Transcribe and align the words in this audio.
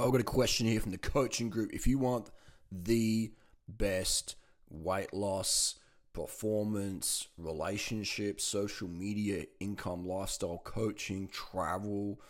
I've 0.00 0.12
got 0.12 0.20
a 0.20 0.24
question 0.24 0.66
here 0.66 0.80
from 0.80 0.92
the 0.92 0.98
coaching 0.98 1.50
group. 1.50 1.72
If 1.72 1.86
you 1.86 1.98
want 1.98 2.30
the 2.70 3.32
best 3.66 4.36
weight 4.70 5.12
loss, 5.12 5.74
performance, 6.12 7.28
relationships, 7.36 8.44
social 8.44 8.88
media, 8.88 9.46
income, 9.60 10.06
lifestyle, 10.06 10.60
coaching, 10.64 11.28
travel, 11.28 12.20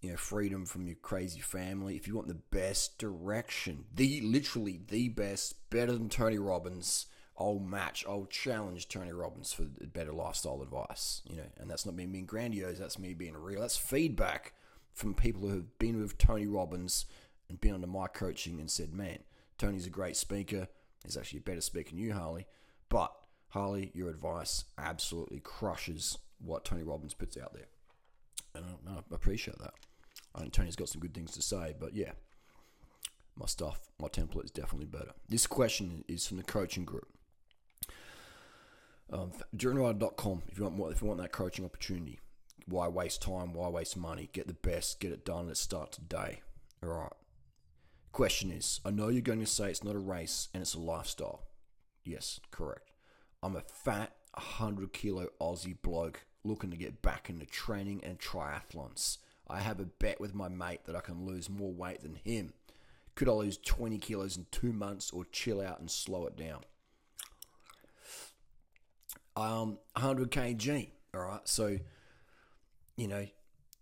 you 0.00 0.10
know, 0.10 0.16
freedom 0.16 0.64
from 0.66 0.86
your 0.86 0.96
crazy 0.96 1.40
family. 1.40 1.96
If 1.96 2.08
you 2.08 2.14
want 2.14 2.28
the 2.28 2.34
best 2.34 2.98
direction, 2.98 3.84
the 3.94 4.20
literally 4.22 4.80
the 4.88 5.08
best, 5.10 5.70
better 5.70 5.92
than 5.92 6.08
Tony 6.08 6.38
Robbins, 6.38 7.06
I'll 7.38 7.58
match, 7.58 8.04
I'll 8.08 8.26
challenge 8.26 8.88
Tony 8.88 9.12
Robbins 9.12 9.52
for 9.52 9.64
better 9.64 10.12
lifestyle 10.12 10.62
advice. 10.62 11.22
You 11.28 11.36
know, 11.36 11.50
and 11.58 11.70
that's 11.70 11.86
not 11.86 11.94
me 11.94 12.06
being 12.06 12.26
grandiose. 12.26 12.78
That's 12.78 12.98
me 12.98 13.14
being 13.14 13.36
real. 13.36 13.60
That's 13.60 13.76
feedback 13.76 14.54
from 14.92 15.14
people 15.14 15.42
who 15.42 15.54
have 15.54 15.78
been 15.78 16.00
with 16.00 16.18
Tony 16.18 16.46
Robbins 16.46 17.06
and 17.48 17.60
been 17.60 17.74
under 17.74 17.86
my 17.86 18.06
coaching 18.06 18.60
and 18.60 18.70
said, 18.70 18.92
"Man, 18.92 19.20
Tony's 19.58 19.86
a 19.86 19.90
great 19.90 20.16
speaker. 20.16 20.68
He's 21.04 21.16
actually 21.16 21.40
a 21.40 21.42
better 21.42 21.60
speaker 21.60 21.90
than 21.90 21.98
you, 21.98 22.12
Harley." 22.12 22.46
But 22.88 23.12
Harley, 23.48 23.90
your 23.94 24.10
advice 24.10 24.64
absolutely 24.78 25.40
crushes 25.40 26.18
what 26.38 26.64
Tony 26.64 26.82
Robbins 26.82 27.14
puts 27.14 27.36
out 27.36 27.52
there, 27.54 27.68
and 28.54 28.64
I, 28.88 28.92
I 28.92 29.02
appreciate 29.14 29.58
that. 29.58 29.74
Know 30.38 30.46
Tony's 30.48 30.76
got 30.76 30.88
some 30.88 31.00
good 31.00 31.14
things 31.14 31.32
to 31.32 31.42
say, 31.42 31.74
but 31.78 31.94
yeah, 31.94 32.12
my 33.36 33.46
stuff, 33.46 33.80
my 33.98 34.08
template 34.08 34.44
is 34.44 34.50
definitely 34.50 34.86
better. 34.86 35.12
This 35.28 35.46
question 35.46 36.04
is 36.08 36.26
from 36.26 36.36
the 36.36 36.42
coaching 36.42 36.84
group. 36.84 37.08
Um, 39.12 39.32
Durianrider.com 39.56 40.42
if 40.48 40.58
you 40.58 40.64
want 40.64 40.76
more, 40.76 40.92
if 40.92 41.02
you 41.02 41.08
want 41.08 41.20
that 41.20 41.32
coaching 41.32 41.64
opportunity. 41.64 42.20
Why 42.70 42.86
waste 42.86 43.20
time? 43.20 43.52
Why 43.52 43.68
waste 43.68 43.96
money? 43.96 44.30
Get 44.32 44.46
the 44.46 44.54
best, 44.54 45.00
get 45.00 45.10
it 45.10 45.24
done. 45.24 45.48
Let's 45.48 45.60
start 45.60 45.90
today. 45.90 46.40
All 46.82 46.90
right. 46.90 47.12
Question 48.12 48.52
is 48.52 48.80
I 48.84 48.90
know 48.90 49.08
you're 49.08 49.22
going 49.22 49.40
to 49.40 49.46
say 49.46 49.70
it's 49.70 49.84
not 49.84 49.96
a 49.96 50.00
race 50.00 50.48
and 50.54 50.62
it's 50.62 50.74
a 50.74 50.80
lifestyle. 50.80 51.42
Yes, 52.04 52.38
correct. 52.52 52.92
I'm 53.42 53.56
a 53.56 53.60
fat, 53.60 54.12
100 54.34 54.92
kilo 54.92 55.28
Aussie 55.40 55.80
bloke 55.82 56.24
looking 56.44 56.70
to 56.70 56.76
get 56.76 57.02
back 57.02 57.28
into 57.28 57.44
training 57.44 58.02
and 58.04 58.18
triathlons. 58.18 59.18
I 59.48 59.60
have 59.60 59.80
a 59.80 59.84
bet 59.84 60.20
with 60.20 60.34
my 60.34 60.48
mate 60.48 60.84
that 60.84 60.94
I 60.94 61.00
can 61.00 61.26
lose 61.26 61.50
more 61.50 61.72
weight 61.72 62.02
than 62.02 62.20
him. 62.24 62.52
Could 63.16 63.28
I 63.28 63.32
lose 63.32 63.58
20 63.58 63.98
kilos 63.98 64.36
in 64.36 64.46
two 64.52 64.72
months 64.72 65.10
or 65.10 65.24
chill 65.32 65.60
out 65.60 65.80
and 65.80 65.90
slow 65.90 66.26
it 66.26 66.36
down? 66.36 66.60
Um, 69.36 69.78
100 69.94 70.30
kg. 70.30 70.90
All 71.14 71.20
right. 71.22 71.48
So, 71.48 71.78
you 73.00 73.08
know, 73.08 73.26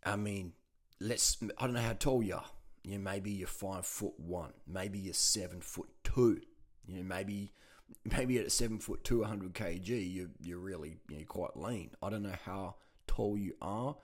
I 0.05 0.15
mean, 0.15 0.53
let's, 1.01 1.39
I 1.59 1.65
don't 1.65 1.75
know 1.75 1.81
how 1.81 1.95
tall 1.95 2.23
you 2.23 2.37
are. 2.37 2.45
You 2.85 2.93
know, 2.93 2.99
maybe 2.99 3.33
you're 3.33 3.49
five 3.49 3.85
foot 3.85 4.13
one. 4.17 4.53
Maybe 4.65 5.01
you're 5.01 5.13
seven 5.13 5.61
foot 5.61 5.89
two. 6.05 6.41
You 6.87 6.99
know, 6.99 7.03
maybe, 7.03 7.51
maybe 8.17 8.39
at 8.39 8.53
seven 8.53 8.79
foot 8.79 9.03
two, 9.03 9.21
100 9.23 9.55
kg, 9.55 10.15
you're, 10.15 10.29
you're 10.41 10.61
really, 10.61 10.99
you 11.09 11.19
know, 11.19 11.25
quite 11.27 11.57
lean. 11.57 11.91
I 12.01 12.11
don't 12.11 12.23
know 12.23 12.37
how 12.47 12.77
tall 13.09 13.37
you 13.37 13.55
are. 13.61 13.97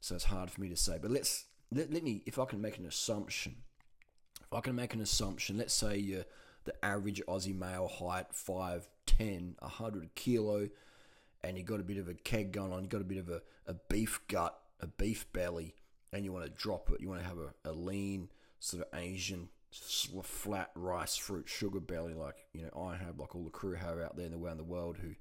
So 0.00 0.16
it's 0.16 0.24
hard 0.24 0.50
for 0.50 0.60
me 0.60 0.68
to 0.68 0.76
say. 0.76 0.98
But 1.00 1.12
let's, 1.12 1.44
let, 1.70 1.92
let 1.92 2.02
me, 2.02 2.24
if 2.26 2.40
I 2.40 2.44
can 2.44 2.60
make 2.60 2.76
an 2.76 2.86
assumption, 2.86 3.54
if 4.40 4.52
I 4.52 4.60
can 4.60 4.74
make 4.74 4.94
an 4.94 5.00
assumption, 5.00 5.58
let's 5.58 5.74
say 5.74 5.96
you're 5.96 6.24
the 6.64 6.84
average 6.84 7.22
Aussie 7.28 7.56
male 7.56 7.86
height, 7.86 8.32
5'10, 8.32 9.60
100 9.60 10.14
kilo, 10.16 10.68
and 11.42 11.56
you've 11.56 11.66
got 11.66 11.80
a 11.80 11.84
bit 11.84 11.98
of 11.98 12.08
a 12.08 12.14
keg 12.14 12.52
going 12.52 12.72
on, 12.72 12.82
you've 12.82 12.90
got 12.90 13.00
a 13.00 13.04
bit 13.04 13.18
of 13.18 13.28
a, 13.28 13.42
a 13.66 13.74
beef 13.88 14.20
gut, 14.28 14.58
a 14.80 14.86
beef 14.86 15.30
belly, 15.32 15.74
and 16.12 16.24
you 16.24 16.32
want 16.32 16.44
to 16.44 16.50
drop 16.50 16.90
it. 16.90 17.00
You 17.00 17.08
want 17.08 17.22
to 17.22 17.28
have 17.28 17.38
a, 17.38 17.70
a 17.70 17.72
lean, 17.72 18.28
sort 18.58 18.86
of 18.86 18.98
Asian, 18.98 19.48
flat 20.22 20.70
rice 20.74 21.16
fruit 21.16 21.48
sugar 21.48 21.80
belly, 21.80 22.14
like 22.14 22.34
you 22.52 22.62
know 22.62 22.88
I 22.88 22.96
have, 22.96 23.18
like 23.18 23.34
all 23.34 23.44
the 23.44 23.50
crew 23.50 23.74
have 23.74 23.98
out 23.98 24.16
there 24.16 24.26
in 24.26 24.32
the 24.32 24.38
around 24.38 24.58
the 24.58 24.64
world 24.64 24.98
who 24.98 25.14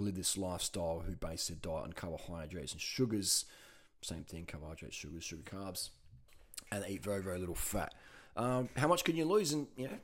live 0.00 0.14
this 0.14 0.36
lifestyle, 0.36 1.02
who 1.06 1.14
base 1.14 1.48
their 1.48 1.56
diet 1.56 1.84
on 1.84 1.92
carbohydrates 1.92 2.72
and 2.72 2.80
sugars. 2.80 3.44
Same 4.02 4.24
thing, 4.24 4.44
carbohydrates, 4.46 4.96
sugars, 4.96 5.24
sugar, 5.24 5.42
carbs, 5.42 5.90
and 6.70 6.84
eat 6.88 7.02
very, 7.02 7.22
very 7.22 7.38
little 7.38 7.54
fat. 7.54 7.94
Um, 8.36 8.68
how 8.76 8.88
much 8.88 9.04
can 9.04 9.16
you 9.16 9.24
lose? 9.24 9.52
And 9.52 9.66
you 9.76 9.88
know, 9.88 9.98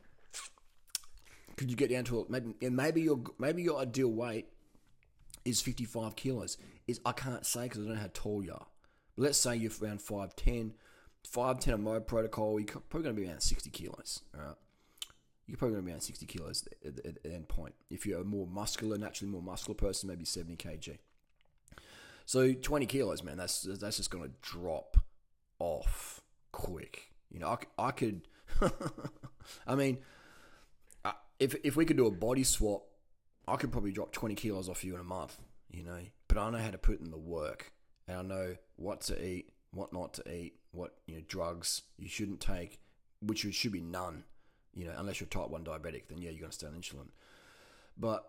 could 1.56 1.70
you 1.70 1.76
get 1.76 1.90
down 1.90 2.04
to 2.04 2.26
maybe 2.28 2.54
maybe 2.70 3.02
your 3.02 3.20
maybe 3.38 3.62
your 3.62 3.78
ideal 3.78 4.08
weight 4.08 4.46
is 5.44 5.60
55 5.60 6.16
kilos? 6.16 6.56
Is 6.86 7.00
I 7.04 7.12
can't 7.12 7.46
say 7.46 7.64
because 7.64 7.80
I 7.80 7.84
don't 7.84 7.94
know 7.94 8.00
how 8.00 8.10
tall 8.12 8.44
you 8.44 8.52
are. 8.52 8.66
But 9.16 9.24
let's 9.24 9.38
say 9.38 9.56
you're 9.56 9.72
around 9.82 10.00
5'10", 10.00 10.72
5'10 11.30 11.72
a 11.74 11.78
mode 11.78 12.06
protocol, 12.06 12.58
you're 12.58 12.66
probably 12.66 13.02
going 13.02 13.16
to 13.16 13.22
be 13.22 13.28
around 13.28 13.42
60 13.42 13.70
kilos. 13.70 14.22
All 14.34 14.44
right. 14.44 14.56
You're 15.46 15.58
probably 15.58 15.74
going 15.74 15.82
to 15.82 15.86
be 15.86 15.92
around 15.92 16.00
60 16.02 16.26
kilos 16.26 16.68
at 16.84 16.96
the, 16.96 17.06
at 17.06 17.22
the 17.22 17.34
end 17.34 17.48
point. 17.48 17.74
If 17.90 18.06
you're 18.06 18.20
a 18.20 18.24
more 18.24 18.46
muscular, 18.46 18.96
naturally 18.96 19.30
more 19.30 19.42
muscular 19.42 19.74
person, 19.74 20.08
maybe 20.08 20.24
70 20.24 20.56
kg. 20.56 20.98
So 22.24 22.52
20 22.52 22.86
kilos, 22.86 23.22
man, 23.22 23.36
that's 23.36 23.62
that's 23.62 23.96
just 23.96 24.10
going 24.10 24.24
to 24.24 24.30
drop 24.40 24.96
off 25.58 26.20
quick. 26.52 27.12
You 27.30 27.40
know, 27.40 27.48
I, 27.78 27.88
I 27.88 27.90
could, 27.90 28.22
I 29.66 29.74
mean, 29.74 29.98
uh, 31.04 31.12
if 31.38 31.56
if 31.64 31.76
we 31.76 31.84
could 31.84 31.96
do 31.96 32.06
a 32.06 32.10
body 32.10 32.44
swap, 32.44 32.84
I 33.46 33.56
could 33.56 33.72
probably 33.72 33.92
drop 33.92 34.12
20 34.12 34.34
kilos 34.34 34.68
off 34.68 34.84
you 34.84 34.94
in 34.94 35.00
a 35.00 35.04
month, 35.04 35.38
you 35.70 35.82
know. 35.82 35.98
But 36.28 36.38
I 36.38 36.50
know 36.50 36.58
how 36.58 36.70
to 36.70 36.78
put 36.78 37.00
in 37.00 37.10
the 37.10 37.18
work, 37.18 37.72
and 38.06 38.16
I 38.16 38.22
know 38.22 38.56
what 38.76 39.00
to 39.02 39.24
eat, 39.24 39.50
what 39.72 39.92
not 39.92 40.14
to 40.14 40.32
eat, 40.32 40.54
what 40.70 40.94
you 41.06 41.16
know 41.16 41.22
drugs 41.26 41.82
you 41.98 42.08
shouldn't 42.08 42.40
take, 42.40 42.78
which 43.20 43.46
should 43.54 43.72
be 43.72 43.80
none, 43.80 44.24
you 44.74 44.86
know, 44.86 44.94
unless 44.96 45.20
you're 45.20 45.28
type 45.28 45.50
one 45.50 45.64
diabetic. 45.64 46.08
Then 46.08 46.22
yeah, 46.22 46.30
you're 46.30 46.40
gonna 46.40 46.52
stay 46.52 46.66
on 46.66 46.74
insulin. 46.74 47.08
But 47.96 48.24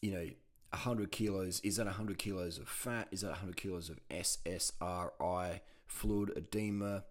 you 0.00 0.10
know, 0.10 0.26
100 0.70 1.12
kilos 1.12 1.60
is 1.60 1.76
that 1.76 1.86
100 1.86 2.18
kilos 2.18 2.58
of 2.58 2.68
fat? 2.68 3.08
Is 3.10 3.20
that 3.20 3.28
100 3.28 3.56
kilos 3.56 3.90
of 3.90 4.00
SSRI 4.10 5.60
fluid 5.86 6.32
edema? 6.36 7.04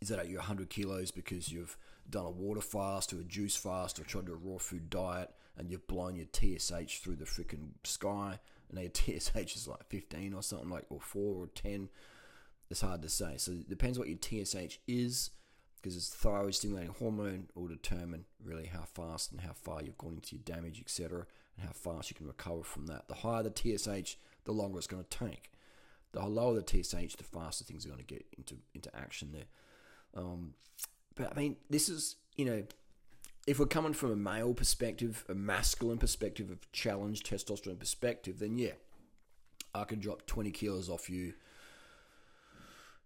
Is 0.00 0.08
that 0.08 0.18
at 0.18 0.28
your 0.28 0.40
100 0.40 0.70
kilos 0.70 1.10
because 1.10 1.52
you've 1.52 1.76
done 2.08 2.24
a 2.24 2.30
water 2.30 2.60
fast 2.60 3.12
or 3.12 3.20
a 3.20 3.24
juice 3.24 3.56
fast 3.56 3.98
or 3.98 4.04
tried 4.04 4.26
to 4.26 4.32
a 4.32 4.36
raw 4.36 4.58
food 4.58 4.88
diet 4.90 5.30
and 5.58 5.70
you've 5.70 5.86
blown 5.86 6.16
your 6.16 6.26
TSH 6.32 7.00
through 7.00 7.16
the 7.16 7.24
freaking 7.24 7.70
sky. 7.84 8.38
And 8.70 8.78
your 8.78 8.90
TSH 9.18 9.56
is 9.56 9.68
like 9.68 9.84
15 9.88 10.34
or 10.34 10.42
something 10.42 10.70
like 10.70 10.84
or 10.90 11.00
4 11.00 11.22
or 11.22 11.46
10 11.48 11.88
it's 12.70 12.82
hard 12.82 13.00
to 13.00 13.08
say. 13.08 13.34
So 13.38 13.52
it 13.52 13.68
depends 13.68 13.98
what 13.98 14.08
your 14.08 14.18
TSH 14.18 14.78
is 14.86 15.30
because 15.76 15.96
it's 15.96 16.10
thyroid 16.10 16.54
stimulating 16.54 16.94
hormone 16.98 17.48
will 17.54 17.68
determine 17.68 18.26
really 18.44 18.66
how 18.66 18.82
fast 18.82 19.32
and 19.32 19.40
how 19.40 19.52
far 19.52 19.82
you've 19.82 19.96
gone 19.96 20.14
into 20.14 20.36
your 20.36 20.42
damage 20.44 20.80
etc 20.80 21.24
and 21.56 21.66
how 21.66 21.72
fast 21.72 22.10
you 22.10 22.16
can 22.16 22.26
recover 22.26 22.62
from 22.62 22.86
that. 22.86 23.08
The 23.08 23.14
higher 23.14 23.42
the 23.42 23.50
TSH 23.50 24.16
the 24.44 24.52
longer 24.52 24.78
it's 24.78 24.86
going 24.86 25.04
to 25.04 25.18
take 25.18 25.50
the 26.12 26.24
lower 26.26 26.60
the 26.60 26.62
TSH 26.62 27.16
the 27.16 27.24
faster 27.24 27.64
things 27.64 27.84
are 27.84 27.90
going 27.90 28.04
to 28.04 28.14
get 28.14 28.26
into 28.36 28.56
into 28.74 28.94
action 28.94 29.30
there. 29.32 29.46
Um, 30.14 30.54
but 31.14 31.32
I 31.32 31.38
mean, 31.38 31.56
this 31.68 31.88
is, 31.88 32.16
you 32.36 32.44
know, 32.44 32.62
if 33.48 33.58
we're 33.58 33.66
coming 33.66 33.94
from 33.94 34.12
a 34.12 34.16
male 34.16 34.52
perspective, 34.52 35.24
a 35.28 35.34
masculine 35.34 35.96
perspective 35.96 36.50
of 36.50 36.70
challenge, 36.72 37.22
testosterone 37.22 37.78
perspective, 37.78 38.38
then 38.38 38.58
yeah, 38.58 38.72
I 39.74 39.84
can 39.84 40.00
drop 40.00 40.26
20 40.26 40.50
kilos 40.50 40.90
off 40.90 41.08
you 41.08 41.32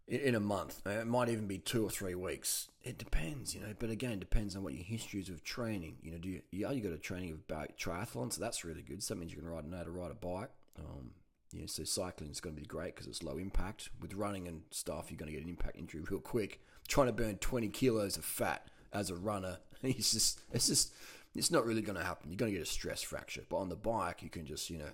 in 0.08 0.34
a 0.34 0.40
month. 0.40 0.82
It 0.84 1.06
might 1.06 1.28
even 1.28 1.46
be 1.46 1.58
two 1.58 1.84
or 1.84 1.90
three 1.90 2.16
weeks. 2.16 2.68
It 2.82 2.98
depends, 2.98 3.54
you 3.54 3.60
know. 3.60 3.72
But 3.78 3.90
again, 3.90 4.18
depends 4.18 4.56
on 4.56 4.64
what 4.64 4.74
your 4.74 4.82
history 4.82 5.20
is 5.20 5.28
of 5.28 5.44
training. 5.44 5.98
You 6.02 6.10
know, 6.10 6.18
do 6.18 6.28
you, 6.28 6.42
yeah, 6.50 6.72
you 6.72 6.82
got 6.82 6.92
a 6.92 6.98
training 6.98 7.30
of 7.30 7.46
triathlon, 7.76 8.32
so 8.32 8.40
that's 8.40 8.64
really 8.64 8.82
good. 8.82 9.00
So 9.00 9.14
that 9.14 9.20
means 9.20 9.32
you 9.32 9.38
can 9.38 9.48
ride 9.48 9.70
know 9.70 9.84
to 9.84 9.90
ride 9.92 10.10
a 10.10 10.14
bike. 10.14 10.50
Um, 10.76 11.12
yeah, 11.52 11.66
so 11.66 11.84
cycling 11.84 12.30
is 12.30 12.40
going 12.40 12.56
to 12.56 12.60
be 12.60 12.66
great 12.66 12.96
because 12.96 13.06
it's 13.06 13.22
low 13.22 13.38
impact. 13.38 13.90
With 14.00 14.14
running 14.14 14.48
and 14.48 14.62
stuff, 14.72 15.06
you're 15.10 15.18
going 15.18 15.30
to 15.30 15.36
get 15.36 15.44
an 15.44 15.50
impact 15.50 15.78
injury 15.78 16.02
real 16.10 16.20
quick 16.20 16.60
trying 16.88 17.06
to 17.06 17.12
burn 17.12 17.36
20 17.36 17.68
kilos 17.68 18.16
of 18.16 18.24
fat 18.24 18.68
as 18.92 19.10
a 19.10 19.16
runner, 19.16 19.58
it's 19.98 20.12
just, 20.12 20.40
it's 20.52 20.68
just, 20.68 20.92
it's 21.34 21.50
not 21.50 21.66
really 21.66 21.82
going 21.82 21.98
to 21.98 22.04
happen. 22.04 22.30
You're 22.30 22.36
going 22.36 22.52
to 22.52 22.58
get 22.58 22.66
a 22.66 22.70
stress 22.70 23.02
fracture. 23.02 23.42
But 23.48 23.56
on 23.56 23.68
the 23.68 23.76
bike, 23.76 24.22
you 24.22 24.30
can 24.30 24.46
just, 24.46 24.70
you 24.70 24.78
know, 24.78 24.90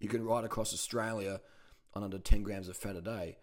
you 0.00 0.08
can 0.08 0.24
ride 0.24 0.44
across 0.44 0.72
Australia 0.72 1.40
on 1.94 2.02
under 2.02 2.18
10 2.18 2.42
grams 2.42 2.68
of 2.68 2.76
fat 2.76 2.96
a 2.96 3.00
day 3.00 3.36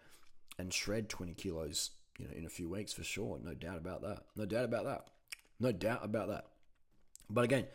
and 0.58 0.74
shred 0.74 1.10
20 1.10 1.34
kilos, 1.34 1.92
you 2.18 2.26
know, 2.26 2.32
in 2.36 2.46
a 2.46 2.50
few 2.50 2.70
weeks 2.70 2.94
for 2.94 3.04
sure. 3.04 3.40
No 3.44 3.54
doubt 3.54 3.78
about 3.78 4.02
that. 4.02 4.24
No 4.36 4.46
doubt 4.46 4.66
about 4.66 4.86
that. 4.86 5.08
No 5.60 5.72
doubt 5.72 6.04
about 6.04 6.28
that. 6.30 6.48
But 7.30 7.46
again, 7.46 7.66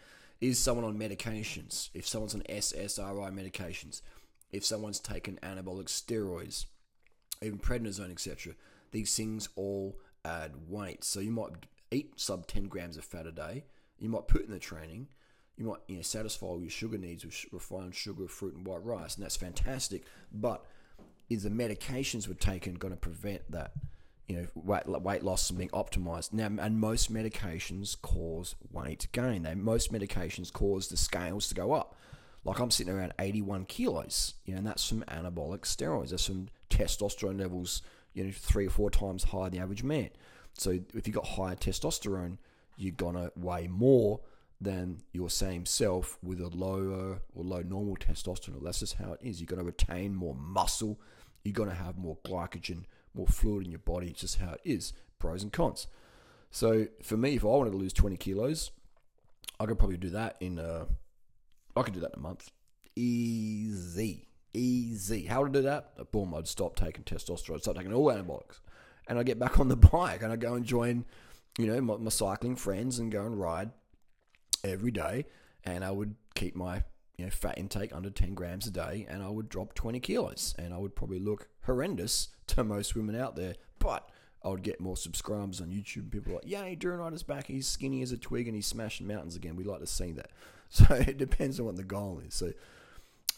is 0.41 0.59
someone 0.59 0.85
on 0.85 0.99
medications? 0.99 1.89
If 1.95 2.07
someone's 2.07 2.35
on 2.35 2.43
SSRI 2.43 3.33
medications, 3.33 4.03
if 4.53 4.65
someone's 4.65 5.01
taken 5.01 5.39
anabolic 5.43 5.87
steroids, 5.87 6.67
even 7.43 7.59
prednisone, 7.59 8.11
etc., 8.11 8.55
these 8.93 9.17
things 9.17 9.49
all 9.57 9.99
add 10.25 10.53
weight. 10.69 11.05
So 11.05 11.21
you 11.21 11.31
might 11.31 11.53
eat 11.91 12.13
sub 12.17 12.47
10 12.47 12.69
grams 12.69 12.97
of 12.97 13.05
fat 13.05 13.27
a 13.27 13.33
day. 13.33 13.65
You 13.99 14.09
might 14.09 14.29
put 14.29 14.45
in 14.45 14.51
the 14.51 14.59
training. 14.59 15.09
You 15.57 15.67
might 15.67 15.81
you 15.89 15.97
know 15.97 16.03
satisfy 16.03 16.47
all 16.47 16.61
your 16.61 16.71
sugar 16.71 16.99
needs 16.99 17.25
with 17.25 17.47
refined 17.51 17.95
sugar, 17.95 18.29
fruit, 18.29 18.55
and 18.55 18.67
white 18.67 18.85
rice, 18.85 19.15
and 19.15 19.25
that's 19.25 19.37
fantastic. 19.37 20.05
But 20.31 20.65
is 21.31 21.45
the 21.45 21.51
medications 21.51 22.29
we're 22.29 22.35
taking 22.35 22.75
going 22.75 22.93
to 22.93 23.01
prevent 23.01 23.51
that? 23.51 23.73
you 24.27 24.37
know, 24.37 24.47
weight, 24.55 24.87
weight 24.87 25.23
loss 25.23 25.49
and 25.51 25.59
being 25.59 25.71
optimized. 25.71 26.33
Now, 26.33 26.47
and 26.47 26.81
most 26.81 27.13
medications 27.13 28.01
cause 28.01 28.57
weight 28.73 29.07
gain. 29.13 29.43
They 29.43 29.55
most 29.55 29.93
medications 29.93 30.53
cause 30.53 30.89
the 30.89 30.97
scales 30.97 31.49
to 31.49 31.55
go 31.55 31.73
up. 31.73 31.97
Like 32.45 32.59
I'm 32.59 32.71
sitting 32.71 32.93
around 32.93 33.13
81 33.19 33.67
kilos, 33.67 34.35
you 34.45 34.53
know, 34.53 34.59
and 34.59 34.67
that's 34.67 34.89
from 34.89 35.03
anabolic 35.05 35.61
steroids. 35.61 36.11
That's 36.11 36.27
from 36.27 36.49
testosterone 36.71 37.41
levels, 37.41 37.83
you 38.15 38.25
know, 38.25 38.31
three 38.33 38.67
or 38.67 38.71
four 38.71 38.91
times 38.91 39.25
higher 39.25 39.45
than 39.45 39.53
the 39.53 39.59
average 39.61 39.83
man. 39.83 40.11
So 40.59 40.79
if 40.95 41.07
you've 41.07 41.17
got 41.17 41.27
higher 41.27 41.57
testosterone, 41.57 42.39
you're 42.77 42.93
gonna 42.93 43.31
weigh 43.37 43.69
more 43.69 44.21
than 44.61 45.03
your 45.13 45.29
same 45.29 45.67
self 45.67 46.19
with 46.23 46.41
a 46.41 46.49
lower 46.49 47.21
or 47.35 47.45
low 47.45 47.63
normal 47.63 47.97
testosterone. 47.97 48.63
That's 48.63 48.81
just 48.81 48.95
how 48.95 49.13
it 49.13 49.21
is. 49.23 49.41
You're 49.41 49.47
gonna 49.47 49.65
retain 49.65 50.15
more 50.15 50.35
muscle. 50.35 50.99
You're 51.45 51.53
gonna 51.53 51.75
have 51.75 51.99
more 51.99 52.17
glycogen 52.25 52.85
more 53.17 53.27
fluid 53.27 53.65
in 53.65 53.73
your 53.73 53.81
body. 53.81 54.09
It's 54.09 54.21
just 54.21 54.39
how 54.39 54.53
it 54.53 54.61
is. 54.65 54.93
Pros 55.19 55.43
and 55.43 55.53
cons. 55.53 55.87
So 56.51 56.87
for 57.03 57.17
me, 57.17 57.35
if 57.35 57.45
I 57.45 57.49
wanted 57.49 57.73
to 57.73 57.77
lose 57.77 57.93
20 57.93 58.17
kilos, 58.17 58.71
I 59.59 59.67
could 59.67 59.79
probably 59.79 59.97
do 59.97 60.11
that 60.11 60.37
in 60.41 60.59
a, 60.59 60.87
I 61.75 61.83
could 61.83 61.95
do 61.95 62.01
that 62.01 62.13
in 62.13 62.21
a 62.21 62.23
month. 62.23 62.51
Easy. 62.95 64.29
Easy. 64.53 65.25
How 65.25 65.45
to 65.45 65.51
do 65.51 65.63
that? 65.63 66.13
Boom, 66.13 66.35
I'd 66.35 66.47
stop 66.47 66.77
taking 66.77 67.05
testosterone, 67.05 67.61
stop 67.61 67.77
taking 67.77 67.93
all 67.93 68.07
anabolics. 68.07 68.61
And 69.09 69.19
I 69.19 69.23
get 69.23 69.39
back 69.39 69.59
on 69.59 69.69
the 69.69 69.77
bike 69.93 70.23
and 70.23 70.33
I 70.33 70.37
go 70.37 70.55
and 70.55 70.65
join, 70.65 71.05
you 71.59 71.67
know, 71.67 71.81
my, 71.81 71.97
my 71.97 72.11
cycling 72.11 72.57
friends 72.57 72.99
and 72.99 73.11
go 73.11 73.25
and 73.25 73.39
ride 73.39 73.71
every 74.65 74.91
day. 74.91 75.27
And 75.65 75.85
I 75.85 75.91
would 75.91 76.15
keep 76.35 76.55
my 76.55 76.85
you 77.17 77.25
know, 77.25 77.31
fat 77.31 77.59
intake 77.59 77.95
under 77.95 78.11
10 78.11 78.35
grams 78.35 78.67
a 78.67 78.71
day 78.71 79.07
and 79.09 79.23
I 79.23 79.29
would 79.29 79.49
drop 79.49 79.75
20 79.75 80.01
kilos 80.01 80.55
and 80.59 80.75
I 80.75 80.79
would 80.79 80.95
probably 80.95 81.19
look 81.19 81.49
horrendous 81.65 82.29
to 82.49 82.63
most 82.63 82.95
women 82.95 83.17
out 83.17 83.37
there. 83.37 83.55
But 83.79 84.09
I 84.45 84.49
would 84.49 84.63
get 84.63 84.81
more 84.81 84.97
subscribers 84.97 85.61
on 85.61 85.69
YouTube. 85.69 86.11
People 86.11 86.35
like, 86.35 86.47
yay, 86.47 86.77
Durianrider's 86.77 87.23
back. 87.23 87.47
He's 87.47 87.67
skinny 87.67 88.03
as 88.03 88.13
a 88.13 88.19
twig 88.19 88.47
and 88.47 88.55
he's 88.55 88.67
smashing 88.67 89.07
mountains 89.07 89.35
again. 89.35 89.57
We 89.57 89.65
like 89.65 89.81
to 89.81 89.87
see 89.87 90.13
that. 90.13 90.31
So 90.69 90.85
it 90.95 91.17
depends 91.17 91.61
on 91.61 91.67
what 91.67 91.77
the 91.77 91.85
goal 91.85 92.21
is. 92.27 92.35
So 92.35 92.51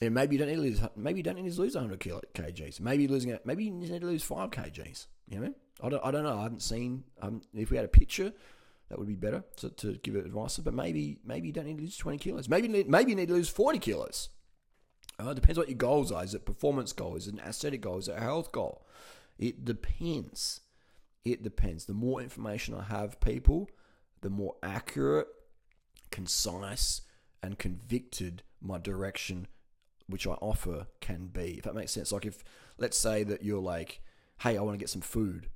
yeah, 0.01 0.09
maybe 0.11 0.37
you 0.37 0.39
don't 0.39 0.49
need 0.49 0.57
to 0.57 0.61
lose. 0.63 0.81
Maybe 0.97 1.19
you 1.19 1.23
don't 1.23 1.37
need 1.37 1.53
to 1.53 1.61
lose 1.61 1.75
100 1.75 1.99
kgs. 2.01 2.81
Maybe 2.81 3.09
losing 3.09 3.31
it. 3.31 3.45
Maybe 3.45 3.65
you 3.65 3.71
need 3.73 4.01
to 4.01 4.07
lose 4.07 4.23
five 4.23 4.51
kgs. 4.51 5.07
You 5.29 5.41
know, 5.41 5.55
I 5.83 5.89
don't. 5.89 6.05
I 6.05 6.11
don't 6.11 6.25
know. 6.25 6.39
I 6.39 6.43
haven't 6.43 6.63
seen. 6.63 7.05
Um, 7.21 7.43
if 7.55 7.71
we 7.71 7.77
had 7.77 7.85
a 7.85 7.89
picture, 7.89 8.33
that 8.89 8.99
would 8.99 9.09
be 9.09 9.17
better 9.17 9.45
to, 9.57 9.71
to 9.71 9.95
give 10.03 10.15
advice. 10.15 10.59
But 10.59 10.75
maybe 10.75 11.19
maybe 11.25 11.49
you 11.49 11.53
don't 11.53 11.67
need 11.67 11.79
to 11.79 11.83
lose 11.83 11.97
20 11.97 12.19
kilos. 12.19 12.49
Maybe 12.49 12.69
maybe 12.69 13.11
you 13.11 13.17
need 13.17 13.29
to 13.29 13.35
lose 13.35 13.49
40 13.49 13.79
kilos. 13.81 14.31
Uh, 15.21 15.31
it 15.31 15.35
depends 15.35 15.59
what 15.59 15.69
your 15.69 15.77
goals 15.77 16.13
are. 16.13 16.23
Is 16.23 16.35
it 16.35 16.47
performance 16.47 16.93
goal? 16.93 17.17
Is 17.17 17.27
it 17.27 17.35
an 17.35 17.41
aesthetic 17.41 17.81
goal? 17.81 17.99
Is 17.99 18.07
it 18.07 18.17
a 18.17 18.21
health 18.21 18.53
goal? 18.53 18.87
It 19.39 19.65
depends. 19.65 20.61
It 21.25 21.43
depends. 21.43 21.87
The 21.87 21.95
more 21.95 22.21
information 22.21 22.75
I 22.75 22.85
have, 22.85 23.21
people, 23.21 23.69
the 24.21 24.31
more 24.31 24.55
accurate, 24.63 25.27
concise, 26.11 27.03
and 27.43 27.59
convicted 27.59 28.43
my 28.61 28.79
direction, 28.79 29.49
which 30.09 30.27
I 30.27 30.33
offer, 30.33 30.87
can 31.01 31.27
be. 31.27 31.59
If 31.59 31.65
that 31.65 31.75
makes 31.75 31.93
sense. 31.93 32.13
Like 32.13 32.27
if, 32.27 32.43
let's 32.79 32.99
say 32.99 33.23
that 33.25 33.43
you're 33.43 33.61
like, 33.61 34.01
hey, 34.41 34.57
I 34.57 34.63
want 34.63 34.75
to 34.75 34.79
get 34.79 34.91
some 34.91 35.03
food, 35.03 35.49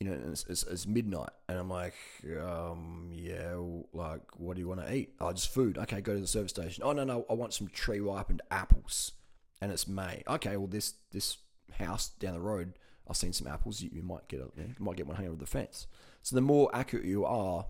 you 0.00 0.08
know, 0.08 0.18
it's, 0.30 0.44
it's, 0.48 0.62
it's 0.64 0.86
midnight, 0.86 1.30
and 1.48 1.58
I'm 1.58 1.70
like, 1.70 1.94
um, 2.38 3.10
yeah, 3.12 3.56
like, 3.94 4.20
what 4.36 4.54
do 4.54 4.60
you 4.60 4.68
want 4.68 4.84
to 4.84 4.94
eat? 4.94 5.14
Oh, 5.20 5.32
just 5.32 5.52
food. 5.52 5.78
Okay, 5.78 6.02
go 6.02 6.14
to 6.14 6.20
the 6.20 6.26
service 6.26 6.50
station. 6.50 6.82
Oh 6.84 6.92
no, 6.92 7.04
no, 7.04 7.24
I 7.30 7.32
want 7.32 7.54
some 7.54 7.68
tree 7.68 8.00
ripened 8.00 8.42
apples, 8.50 9.12
and 9.60 9.72
it's 9.72 9.88
May. 9.88 10.22
Okay, 10.28 10.56
well 10.58 10.66
this 10.66 10.94
this 11.12 11.38
house 11.78 12.08
down 12.08 12.34
the 12.34 12.40
road, 12.40 12.74
I've 13.08 13.16
seen 13.16 13.32
some 13.32 13.46
apples. 13.46 13.80
You, 13.80 13.90
you 13.92 14.02
might 14.02 14.28
get 14.28 14.40
a, 14.40 14.60
you, 14.60 14.74
might 14.78 14.96
get 14.96 15.06
one 15.06 15.16
hanging 15.16 15.30
over 15.30 15.40
the 15.40 15.46
fence. 15.46 15.86
So 16.22 16.36
the 16.36 16.42
more 16.42 16.68
accurate 16.74 17.06
you 17.06 17.24
are, 17.24 17.66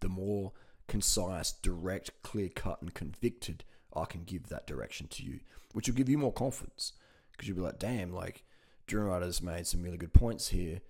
the 0.00 0.08
more 0.08 0.52
concise, 0.88 1.52
direct, 1.52 2.10
clear 2.22 2.48
cut, 2.48 2.82
and 2.82 2.92
convicted 2.92 3.62
I 3.96 4.04
can 4.04 4.24
give 4.24 4.48
that 4.48 4.66
direction 4.66 5.08
to 5.08 5.22
you, 5.22 5.40
which 5.72 5.88
will 5.88 5.94
give 5.94 6.08
you 6.08 6.18
more 6.18 6.32
confidence 6.32 6.92
because 7.32 7.48
you'll 7.48 7.56
be 7.56 7.62
like, 7.62 7.78
damn, 7.78 8.12
like 8.12 8.44
Durianrider's 8.86 9.42
made 9.42 9.66
some 9.66 9.82
really 9.82 9.98
good 9.98 10.12
points 10.12 10.48
here. 10.48 10.80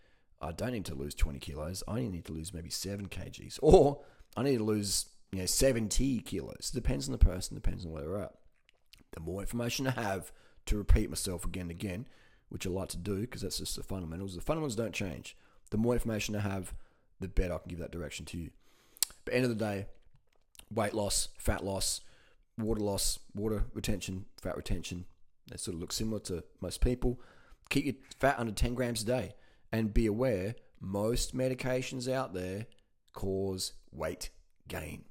I 0.41 0.53
don't 0.53 0.73
need 0.73 0.85
to 0.87 0.95
lose 0.95 1.15
20 1.15 1.39
kilos. 1.39 1.83
I 1.89 1.93
only 1.93 2.09
need 2.09 2.27
to 2.27 2.33
lose 2.33 2.53
maybe 2.53 2.71
7 2.71 3.09
kgs. 3.09 3.59
Or 3.63 4.01
I 4.37 4.43
need 4.43 4.59
to 4.59 4.65
lose, 4.65 5.07
you 5.33 5.41
know, 5.41 5.47
70 5.47 6.21
kilos. 6.21 6.71
Depends 6.71 7.09
on 7.09 7.13
the 7.13 7.19
person, 7.19 7.55
depends 7.55 7.85
on 7.85 7.91
where 7.91 8.03
they're 8.03 8.23
at. 8.23 8.35
The 9.13 9.21
more 9.21 9.41
information 9.41 9.87
I 9.87 9.93
have 9.93 10.31
to 10.67 10.77
repeat 10.77 11.09
myself 11.09 11.45
again 11.45 11.63
and 11.63 11.71
again, 11.71 12.07
which 12.49 12.67
I 12.67 12.71
like 12.71 12.91
to 12.91 12.99
do 12.99 13.23
because 13.23 13.43
that's 13.43 13.59
just 13.59 13.77
the 13.77 13.83
fundamentals. 13.83 14.35
The 14.35 14.43
fundamentals 14.43 14.77
don't 14.77 14.95
change. 14.95 15.37
The 15.71 15.79
more 15.79 15.95
information 15.95 16.37
I 16.37 16.41
have, 16.41 16.75
the 17.19 17.29
better 17.29 17.55
I 17.55 17.59
can 17.59 17.71
give 17.71 17.79
that 17.79 17.93
direction 17.93 18.27
to 18.27 18.37
you. 18.37 18.51
But 19.25 19.35
end 19.35 19.45
of 19.45 19.51
the 19.51 19.65
day, 19.65 19.87
weight 20.73 20.95
loss, 20.95 21.29
fat 21.39 21.65
loss, 21.65 22.03
water 22.59 22.81
loss, 22.81 23.19
water 23.35 23.65
retention, 23.75 24.27
fat 24.41 24.57
retention, 24.57 25.05
they 25.51 25.57
sort 25.57 25.75
of 25.75 25.81
look 25.81 25.93
similar 25.93 26.21
to 26.21 26.45
most 26.61 26.81
people. 26.81 27.21
Keep 27.71 27.85
your 27.85 27.95
fat 28.19 28.39
under 28.39 28.53
10 28.53 28.75
grams 28.75 29.03
a 29.03 29.07
day 29.07 29.35
and 29.73 29.95
be 29.95 30.07
aware 30.07 30.55
most 30.81 31.37
medications 31.37 32.11
out 32.11 32.35
there 32.35 32.67
cause 33.13 33.73
weight 33.93 34.31
gain. 34.69 35.05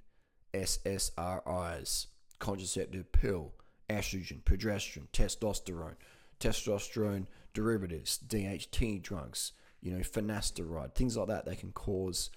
SSRIs, 0.54 2.08
contraceptive 2.40 3.12
pill, 3.12 3.54
estrogen, 3.90 4.42
progesterone, 4.44 5.08
testosterone, 5.12 5.96
testosterone 6.40 7.26
derivatives, 7.54 8.20
DHT 8.26 9.02
drugs, 9.02 9.54
you 9.82 9.92
know, 9.92 10.00
finasteride, 10.00 10.96
things 10.96 11.18
like 11.18 11.28
that. 11.28 11.46
They 11.46 11.56
can 11.56 11.72
cause 11.72 12.30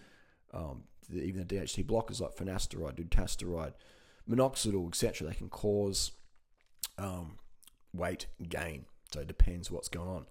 um, 0.52 0.84
even 1.12 1.46
the 1.46 1.56
DHT 1.56 1.86
blockers 1.86 2.20
like 2.20 2.36
finasteride, 2.36 2.96
dutasteride, 2.96 3.74
minoxidil, 4.30 4.88
etc. 4.88 5.28
They 5.28 5.34
can 5.34 5.48
cause 5.48 6.12
um, 6.98 7.38
weight 7.94 8.26
gain. 8.48 8.84
So 9.12 9.20
it 9.20 9.28
depends 9.28 9.70
what's 9.70 9.88
going 9.88 10.08
on. 10.08 10.26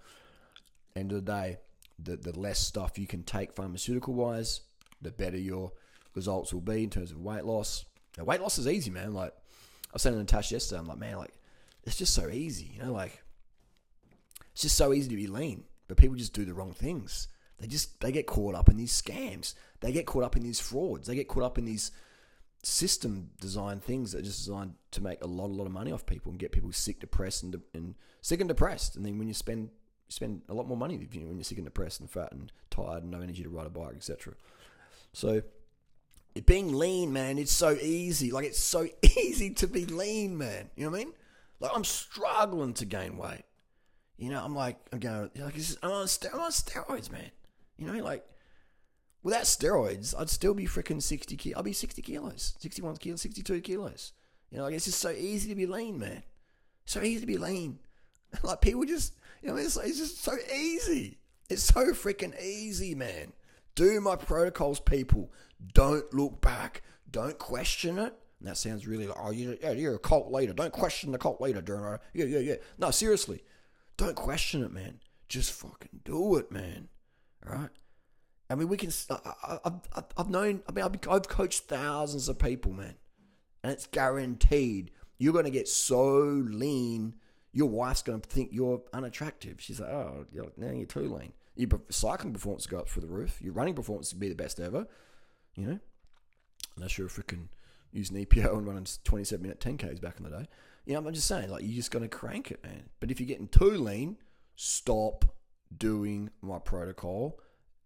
End 0.96 1.12
of 1.12 1.26
the 1.26 1.32
day, 1.32 1.58
the, 2.00 2.16
the 2.16 2.38
less 2.38 2.60
stuff 2.60 2.98
you 2.98 3.08
can 3.08 3.24
take 3.24 3.54
pharmaceutical 3.54 4.14
wise, 4.14 4.62
the 5.02 5.12
better 5.12 5.38
your 5.38 5.72
results 6.14 6.54
will 6.54 6.62
be 6.62 6.84
in 6.84 6.90
terms 6.90 7.12
of 7.12 7.20
weight 7.20 7.46
loss. 7.46 7.86
Now, 8.18 8.24
weight 8.24 8.42
loss 8.42 8.58
is 8.58 8.68
easy, 8.68 8.90
man. 8.90 9.14
Like 9.14 9.32
I 9.32 9.94
was 9.94 10.02
saying 10.02 10.16
to 10.16 10.20
Natasha 10.20 10.56
yesterday, 10.56 10.80
I'm 10.80 10.88
like, 10.88 10.98
man, 10.98 11.18
like 11.18 11.34
it's 11.84 11.98
just 11.98 12.14
so 12.14 12.30
easy, 12.30 12.72
you 12.76 12.84
know, 12.84 12.92
like 12.92 13.22
it's 14.52 14.64
just 14.64 14.78
so 14.78 14.94
easy 14.94 15.10
to 15.10 15.16
be 15.16 15.28
lean, 15.28 15.64
but 15.88 15.98
people 15.98 16.16
just 16.16 16.34
do 16.34 16.46
the 16.46 16.54
wrong 16.54 16.74
things. 16.74 17.28
They 17.60 17.68
just 17.68 18.00
they 18.02 18.12
get 18.12 18.28
caught 18.28 18.56
up 18.56 18.70
in 18.70 18.78
these 18.78 19.00
scams. 19.00 19.56
They 19.80 19.92
get 19.92 20.06
caught 20.06 20.24
up 20.24 20.36
in 20.36 20.44
these 20.44 20.60
frauds. 20.60 21.08
They 21.08 21.16
get 21.16 21.28
caught 21.28 21.44
up 21.44 21.58
in 21.58 21.66
these 21.66 21.92
system 22.64 23.30
design 23.40 23.80
things 23.80 24.12
that 24.12 24.20
are 24.20 24.24
just 24.24 24.40
designed 24.40 24.74
to 24.92 25.02
make 25.02 25.24
a 25.24 25.28
lot, 25.28 25.46
a 25.46 25.54
lot 25.54 25.66
of 25.66 25.72
money 25.72 25.92
off 25.92 26.06
people 26.06 26.32
and 26.32 26.40
get 26.40 26.52
people 26.52 26.72
sick, 26.72 27.00
depressed, 27.00 27.44
and, 27.44 27.62
and 27.74 27.96
sick 28.22 28.40
and 28.40 28.48
depressed. 28.48 28.96
And 28.96 29.06
then 29.06 29.18
when 29.18 29.28
you 29.28 29.34
spend 29.34 29.70
you 30.08 30.14
spend 30.14 30.42
a 30.48 30.54
lot 30.54 30.68
more 30.68 30.78
money 30.78 30.98
when 30.98 31.36
you're 31.36 31.44
sick 31.44 31.58
and 31.58 31.66
depressed 31.66 32.00
and 32.00 32.10
fat 32.10 32.32
and 32.32 32.52
tired 32.70 33.04
and 33.04 33.12
no 33.12 33.20
energy 33.20 33.44
to 33.44 33.50
ride 33.50 33.68
a 33.68 33.70
bike, 33.70 33.96
etc. 33.96 34.34
So 35.14 35.42
being 36.46 36.74
lean, 36.74 37.12
man, 37.12 37.38
it's 37.38 37.52
so 37.52 37.72
easy. 37.72 38.32
Like 38.32 38.46
it's 38.46 38.62
so 38.62 38.88
easy 39.18 39.52
to 39.56 39.68
be 39.68 39.86
lean, 39.86 40.38
man. 40.38 40.70
You 40.76 40.86
know 40.86 40.92
what 40.92 41.02
I 41.02 41.04
mean? 41.06 41.14
Like 41.60 41.72
I'm 41.74 41.84
struggling 41.84 42.74
to 42.76 42.86
gain 42.86 43.18
weight. 43.18 43.44
You 44.18 44.32
know, 44.32 44.44
I'm 44.44 44.56
like 44.56 44.78
I'm 44.92 45.00
going 45.00 45.30
like 45.36 45.56
on, 45.56 45.62
I'm 45.84 45.92
on 45.92 46.52
steroids, 46.52 47.12
man. 47.12 47.32
You 47.78 47.88
know, 47.88 48.04
like 48.04 48.26
without 49.24 49.44
steroids, 49.44 50.14
I'd 50.18 50.30
still 50.30 50.54
be 50.54 50.66
freaking 50.66 51.02
sixty 51.02 51.36
kilos. 51.36 51.60
I'd 51.60 51.66
be 51.66 51.74
sixty 51.74 52.02
kilos, 52.02 52.56
sixty-one 52.60 52.98
kilos, 52.98 53.22
sixty-two 53.22 53.62
kilos. 53.62 54.14
You 54.52 54.58
know, 54.58 54.64
like 54.66 54.76
it's 54.76 54.86
just 54.86 55.00
so 55.00 55.12
easy 55.12 55.50
to 55.50 55.56
be 55.56 55.66
lean, 55.66 56.00
man. 56.00 56.24
So 56.86 57.02
easy 57.02 57.22
to 57.22 57.28
be 57.28 57.38
lean. 57.38 57.80
like 58.44 58.62
people 58.62 58.86
just 58.86 59.14
you 59.42 59.50
know, 59.50 59.56
it's, 59.56 59.78
it's 59.78 59.98
just 59.98 60.24
so 60.24 60.34
easy. 60.54 61.18
It's 61.50 61.64
so 61.64 61.92
freaking 61.94 62.40
easy, 62.42 62.96
man. 62.96 63.34
Do 63.76 64.02
my 64.02 64.16
protocols, 64.16 64.80
people. 64.80 65.32
Don't 65.74 66.12
look 66.14 66.42
back. 66.42 66.82
Don't 67.10 67.38
question 67.38 68.00
it. 68.00 68.14
And 68.40 68.50
that 68.50 68.58
sounds 68.58 68.88
really 68.88 69.08
like, 69.08 69.18
oh, 69.20 69.32
you, 69.32 69.58
yeah, 69.62 69.72
you're 69.72 69.96
a 69.96 70.00
cult 70.00 70.32
leader. 70.32 70.54
Don't 70.54 70.74
question 70.74 71.12
the 71.12 71.18
cult 71.18 71.42
leader, 71.42 71.62
Durno. 71.62 72.00
Yeah, 72.14 72.26
yeah, 72.26 72.40
yeah. 72.40 72.56
No, 72.78 72.92
seriously. 72.92 73.44
Don't 73.96 74.16
question 74.16 74.64
it, 74.64 74.72
man. 74.72 75.00
Just 75.28 75.52
fucking 75.54 76.02
do 76.04 76.36
it, 76.38 76.52
man. 76.52 76.90
All 77.48 77.56
right? 77.56 77.70
I 78.50 78.56
mean, 78.56 78.70
we 78.70 78.78
can. 78.78 78.92
I, 79.10 79.60
have 79.64 80.08
I've 80.18 80.30
known. 80.30 80.62
I 80.70 80.72
mean, 80.72 80.86
I've, 81.10 81.28
coached 81.28 81.64
thousands 81.64 82.30
of 82.30 82.40
people, 82.40 82.72
man, 82.72 82.96
and 83.64 83.74
it's 83.74 83.88
guaranteed 83.88 84.92
you're 85.18 85.34
going 85.34 85.46
to 85.46 85.52
get 85.52 85.68
so 85.68 86.20
lean 86.20 87.16
your 87.58 87.68
wife's 87.68 88.04
going 88.04 88.22
to 88.22 88.30
think 88.30 88.50
you're 88.52 88.84
unattractive. 88.94 89.60
She's 89.60 89.80
like, 89.80 89.90
oh, 89.90 90.28
you're, 90.32 90.52
now 90.58 90.70
you're 90.70 90.86
too 90.86 91.12
lean. 91.12 91.34
Your 91.56 91.68
cycling 91.90 92.32
performance 92.32 92.68
go 92.68 92.78
up 92.78 92.88
through 92.88 93.02
the 93.02 93.08
roof. 93.08 93.42
Your 93.42 93.54
running 93.54 93.74
performance 93.74 94.14
will 94.14 94.20
be 94.20 94.30
the 94.30 94.36
best 94.36 94.60
ever. 94.60 94.86
You 95.56 95.66
know, 95.66 95.80
unless 96.76 97.00
you're 97.00 97.08
freaking 97.08 97.48
using 97.92 98.24
EPO 98.24 98.60
and 98.60 98.68
running 98.68 98.86
27 99.04 99.42
minute 99.42 99.60
10Ks 99.60 100.00
back 100.00 100.18
in 100.20 100.26
the 100.26 100.30
day. 100.30 100.46
You 100.86 100.94
know, 100.94 101.00
I'm 101.00 101.14
just 101.16 101.28
saying, 101.28 101.50
like, 101.50 101.64
you're 101.64 101.76
just 101.76 101.90
going 101.90 102.08
to 102.08 102.16
crank 102.16 102.52
it, 102.52 102.64
man. 102.64 102.90
But 103.00 103.10
if 103.10 103.20
you're 103.20 103.28
getting 103.28 103.48
too 103.48 103.72
lean, 103.72 104.18
stop 104.56 105.26
doing 105.76 106.30
my 106.44 106.60
protocol 106.60 107.40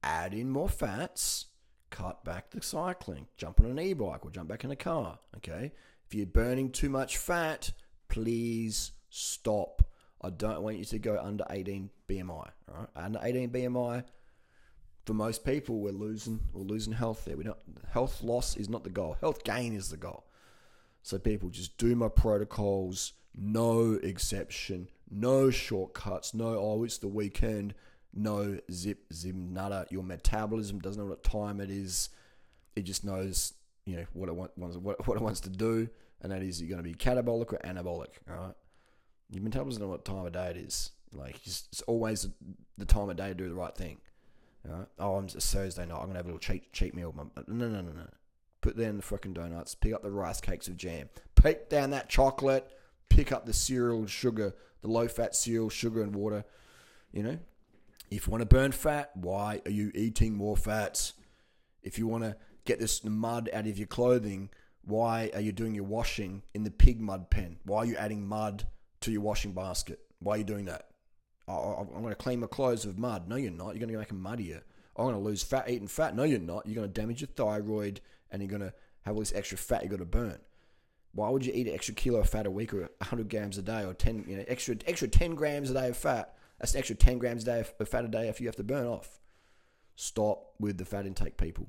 add 0.03 0.33
in 0.33 0.49
more 0.49 0.69
fats, 0.69 1.47
cut 1.89 2.23
back 2.23 2.51
the 2.51 2.61
cycling, 2.61 3.27
jump 3.37 3.59
on 3.59 3.67
an 3.67 3.79
e 3.79 3.93
bike 3.93 4.25
or 4.25 4.31
jump 4.31 4.49
back 4.49 4.63
in 4.63 4.71
a 4.71 4.75
car. 4.75 5.19
Okay. 5.37 5.71
If 6.05 6.15
you're 6.15 6.25
burning 6.25 6.71
too 6.71 6.89
much 6.89 7.17
fat, 7.17 7.71
please 8.09 8.91
stop. 9.09 9.83
I 10.21 10.29
don't 10.29 10.61
want 10.61 10.77
you 10.77 10.85
to 10.85 10.99
go 10.99 11.19
under 11.21 11.45
18 11.49 11.89
BMI. 12.07 12.29
All 12.29 12.51
right. 12.69 12.87
Under 12.95 13.19
18 13.21 13.49
BMI, 13.49 14.03
for 15.05 15.13
most 15.13 15.43
people, 15.43 15.79
we're 15.79 15.91
losing 15.91 16.39
we're 16.53 16.63
losing 16.63 16.93
health 16.93 17.25
there. 17.25 17.37
We 17.37 17.43
don't 17.43 17.57
health 17.89 18.21
loss 18.23 18.55
is 18.55 18.69
not 18.69 18.83
the 18.83 18.89
goal. 18.89 19.17
Health 19.19 19.43
gain 19.43 19.73
is 19.73 19.89
the 19.89 19.97
goal. 19.97 20.25
So 21.01 21.17
people 21.17 21.49
just 21.49 21.77
do 21.77 21.95
my 21.95 22.09
protocols, 22.09 23.13
no 23.35 23.99
exception, 24.03 24.89
no 25.09 25.49
shortcuts, 25.49 26.33
no 26.33 26.57
oh 26.57 26.83
it's 26.83 26.99
the 26.99 27.07
weekend, 27.07 27.73
no 28.13 28.59
zip 28.71 29.11
zim 29.13 29.53
nada. 29.53 29.85
Your 29.89 30.03
metabolism 30.03 30.79
doesn't 30.79 31.01
know 31.01 31.09
what 31.09 31.23
time 31.23 31.59
it 31.61 31.69
is. 31.69 32.09
It 32.75 32.83
just 32.83 33.03
knows 33.03 33.53
you 33.85 33.97
know 33.97 34.05
what 34.13 34.29
it 34.29 34.35
wants 34.35 34.77
what, 34.77 35.07
what 35.07 35.17
it 35.17 35.23
wants 35.23 35.39
to 35.41 35.49
do, 35.49 35.89
and 36.21 36.31
that 36.31 36.41
is 36.41 36.61
you're 36.61 36.69
going 36.69 36.83
to 36.83 36.89
be 36.89 36.95
catabolic 36.95 37.53
or 37.53 37.59
anabolic. 37.63 38.09
All 38.29 38.35
right, 38.35 38.55
your 39.29 39.43
metabolism 39.43 39.81
doesn't 39.81 39.83
know 39.83 39.89
what 39.89 40.05
time 40.05 40.25
of 40.25 40.33
day 40.33 40.51
it 40.51 40.57
is. 40.57 40.91
Like 41.13 41.41
just, 41.41 41.67
it's 41.71 41.81
always 41.83 42.27
the 42.77 42.85
time 42.85 43.09
of 43.09 43.17
day 43.17 43.29
to 43.29 43.33
do 43.33 43.49
the 43.49 43.55
right 43.55 43.75
thing. 43.75 43.97
All 44.69 44.77
right? 44.77 44.87
Oh, 44.99 45.15
I'm 45.15 45.25
it's 45.25 45.53
Thursday 45.53 45.85
night. 45.85 45.95
I'm 45.95 46.07
gonna 46.07 46.19
have 46.19 46.25
a 46.25 46.29
little 46.29 46.39
cheat 46.39 46.71
cheat 46.73 46.93
meal. 46.93 47.13
Uh, 47.17 47.41
no, 47.47 47.67
no, 47.67 47.81
no, 47.81 47.91
no. 47.91 48.07
Put 48.61 48.77
down 48.77 48.97
the 48.97 49.03
fucking 49.03 49.33
donuts. 49.33 49.73
Pick 49.73 49.93
up 49.93 50.03
the 50.03 50.11
rice 50.11 50.39
cakes 50.39 50.67
with 50.67 50.77
jam. 50.77 51.09
Pick 51.35 51.69
down 51.69 51.89
that 51.91 52.09
chocolate. 52.09 52.69
Pick 53.09 53.31
up 53.31 53.45
the 53.45 53.53
cereal 53.53 54.05
sugar, 54.05 54.53
the 54.81 54.87
low 54.87 55.07
fat 55.07 55.35
cereal, 55.35 55.69
sugar 55.69 56.01
and 56.01 56.15
water. 56.15 56.45
You 57.11 57.23
know, 57.23 57.39
if 58.11 58.27
you 58.27 58.31
want 58.31 58.41
to 58.41 58.45
burn 58.45 58.73
fat, 58.73 59.11
why 59.15 59.61
are 59.65 59.71
you 59.71 59.91
eating 59.95 60.35
more 60.35 60.57
fats? 60.57 61.13
If 61.81 61.97
you 61.97 62.07
want 62.07 62.25
to 62.25 62.35
get 62.65 62.79
this 62.79 63.03
mud 63.03 63.49
out 63.53 63.65
of 63.65 63.77
your 63.77 63.87
clothing, 63.87 64.49
why 64.83 65.31
are 65.33 65.39
you 65.39 65.53
doing 65.53 65.73
your 65.73 65.85
washing 65.85 66.43
in 66.53 66.63
the 66.63 66.71
pig 66.71 66.99
mud 66.99 67.29
pen? 67.29 67.57
Why 67.63 67.79
are 67.79 67.85
you 67.85 67.95
adding 67.95 68.27
mud 68.27 68.67
to 69.01 69.11
your 69.11 69.21
washing 69.21 69.53
basket? 69.53 69.99
Why 70.19 70.35
are 70.35 70.37
you 70.39 70.43
doing 70.43 70.65
that? 70.65 70.87
I'm 71.47 71.87
going 71.87 72.09
to 72.09 72.15
clean 72.15 72.41
my 72.41 72.47
clothes 72.47 72.85
with 72.85 72.97
mud. 72.97 73.27
No, 73.27 73.35
you're 73.35 73.51
not. 73.51 73.75
You're 73.75 73.79
going 73.79 73.91
to 73.91 73.97
make 73.97 74.09
them 74.09 74.21
muddier. 74.21 74.63
I'm 74.95 75.05
going 75.05 75.15
to 75.15 75.21
lose 75.21 75.41
fat 75.41 75.69
eating 75.69 75.87
fat. 75.87 76.15
No, 76.15 76.23
you're 76.23 76.39
not. 76.39 76.65
You're 76.65 76.75
going 76.75 76.87
to 76.87 77.01
damage 77.01 77.21
your 77.21 77.29
thyroid 77.29 78.01
and 78.29 78.41
you're 78.41 78.49
going 78.49 78.61
to 78.61 78.73
have 79.01 79.15
all 79.15 79.21
this 79.21 79.33
extra 79.33 79.57
fat 79.57 79.83
you've 79.83 79.91
got 79.91 79.99
to 79.99 80.05
burn. 80.05 80.37
Why 81.13 81.29
would 81.29 81.45
you 81.45 81.51
eat 81.53 81.67
an 81.67 81.73
extra 81.73 81.93
kilo 81.93 82.19
of 82.19 82.29
fat 82.29 82.45
a 82.45 82.51
week 82.51 82.73
or 82.73 82.81
100 82.81 83.29
grams 83.29 83.57
a 83.57 83.61
day 83.61 83.83
or 83.83 83.93
10, 83.93 84.25
you 84.27 84.37
know, 84.37 84.45
extra, 84.47 84.75
extra 84.85 85.07
10 85.07 85.35
grams 85.35 85.71
a 85.71 85.73
day 85.73 85.89
of 85.89 85.97
fat? 85.97 86.35
That's 86.61 86.73
an 86.73 86.77
extra 86.77 86.95
10 86.95 87.17
grams 87.17 87.41
a 87.41 87.45
day 87.47 87.59
of 87.79 87.89
fat 87.89 88.05
a 88.05 88.07
day 88.07 88.29
if 88.29 88.39
you 88.39 88.45
have 88.45 88.55
to 88.57 88.63
burn 88.63 88.85
off. 88.85 89.19
Stop 89.95 90.53
with 90.59 90.77
the 90.77 90.85
fat 90.85 91.07
intake, 91.07 91.35
people. 91.35 91.67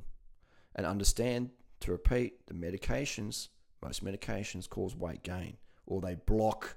And 0.76 0.84
understand, 0.84 1.49
to 1.80 1.92
repeat, 1.92 2.46
the 2.46 2.52
medications, 2.52 3.49
most 3.82 4.04
medications 4.04 4.68
cause 4.68 4.94
weight 4.94 5.22
gain 5.22 5.56
or 5.87 6.02
they 6.02 6.16
block 6.26 6.76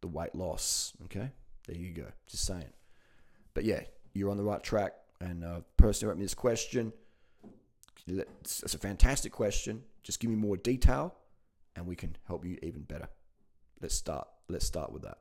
the 0.00 0.08
weight 0.08 0.34
loss. 0.34 0.92
Okay? 1.04 1.30
There 1.68 1.76
you 1.76 1.92
go. 1.92 2.06
Just 2.26 2.46
saying. 2.46 2.72
But 3.54 3.62
yeah, 3.62 3.82
you're 4.12 4.30
on 4.30 4.38
the 4.38 4.44
right 4.44 4.62
track. 4.62 4.94
And 5.20 5.44
uh, 5.44 5.60
person 5.76 6.06
who 6.06 6.10
wrote 6.10 6.18
me 6.18 6.24
this 6.24 6.34
question, 6.34 6.92
it's 8.08 8.74
a 8.74 8.78
fantastic 8.78 9.30
question. 9.30 9.84
Just 10.02 10.18
give 10.18 10.30
me 10.30 10.36
more 10.36 10.56
detail, 10.56 11.14
and 11.76 11.86
we 11.86 11.96
can 11.96 12.16
help 12.26 12.44
you 12.44 12.58
even 12.62 12.82
better. 12.82 13.08
Let's 13.80 13.94
start. 13.94 14.28
Let's 14.48 14.66
start 14.66 14.92
with 14.92 15.02
that. 15.02 15.18